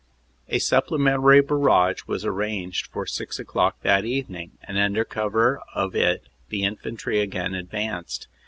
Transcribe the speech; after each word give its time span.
"A 0.49 0.57
supplementary 0.57 1.41
barrage 1.41 2.05
was 2.07 2.25
arranged 2.25 2.87
for 2.87 3.05
six 3.05 3.39
o 3.39 3.43
clock 3.43 3.79
that 3.83 4.03
evening, 4.03 4.53
and 4.63 4.79
under 4.79 5.05
cover 5.05 5.61
of 5.75 5.95
it 5.95 6.23
the 6.49 6.63
infantry 6.63 7.19
again 7.19 7.53
advanced. 7.53 8.27